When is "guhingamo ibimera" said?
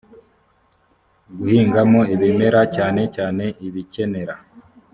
1.37-2.61